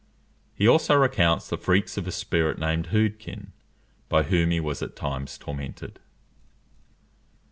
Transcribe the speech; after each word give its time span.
He 0.55 0.67
also 0.67 0.95
recounts 0.95 1.47
the 1.47 1.59
freaks 1.59 1.95
of 1.95 2.07
a 2.07 2.11
spirit 2.11 2.57
named 2.57 2.87
Hudekin, 2.87 3.51
by 4.09 4.23
whom 4.23 4.49
he 4.49 4.59
was 4.59 4.81
at 4.81 4.95
times 4.95 5.37
tormented. 5.37 5.99